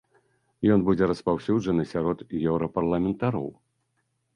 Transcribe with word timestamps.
Ён 0.75 0.79
будзе 0.87 1.09
распаўсюджаны 1.11 1.83
сярод 1.95 2.27
еўрапарламентароў. 2.49 3.49